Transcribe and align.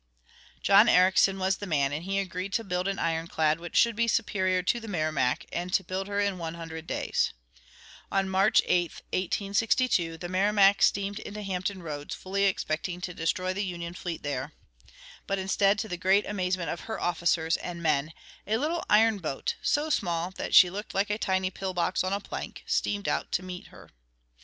John 0.63 0.89
Ericsson 0.89 1.37
was 1.37 1.57
the 1.57 1.67
man, 1.67 1.93
and 1.93 2.03
he 2.03 2.17
agreed 2.17 2.53
to 2.53 2.63
build 2.63 2.87
an 2.87 2.97
ironclad 2.97 3.59
which 3.59 3.75
should 3.75 3.95
be 3.95 4.07
superior 4.07 4.63
to 4.63 4.79
the 4.79 4.87
Merrimac, 4.87 5.45
and 5.53 5.71
to 5.73 5.83
build 5.83 6.07
her 6.07 6.19
in 6.19 6.39
one 6.39 6.55
hundred 6.55 6.87
days. 6.87 7.33
On 8.11 8.27
March 8.27 8.63
8, 8.65 8.91
1862, 9.13 10.17
the 10.17 10.27
Merrimac 10.27 10.81
steamed 10.81 11.19
into 11.19 11.43
Hampton 11.43 11.83
Roads, 11.83 12.15
fully 12.15 12.45
expecting 12.45 12.99
to 13.01 13.13
destroy 13.13 13.53
the 13.53 13.63
Union 13.63 13.93
fleet 13.93 14.23
there. 14.23 14.53
But 15.27 15.37
instead, 15.37 15.77
to 15.77 15.87
the 15.87 15.97
great 15.97 16.25
amazement 16.25 16.71
of 16.71 16.85
her 16.89 16.99
officers 16.99 17.55
and 17.57 17.83
men 17.83 18.11
a 18.47 18.57
little 18.57 18.83
iron 18.89 19.19
boat, 19.19 19.53
so 19.61 19.91
small 19.91 20.31
that 20.31 20.55
she 20.55 20.71
looked 20.71 20.95
like 20.95 21.11
a 21.11 21.19
tiny 21.19 21.51
pill 21.51 21.75
box 21.75 22.03
on 22.03 22.11
a 22.11 22.19
plank, 22.19 22.63
steamed 22.65 23.07
out 23.07 23.31
to 23.33 23.43
meet 23.43 23.67
her. 23.67 23.91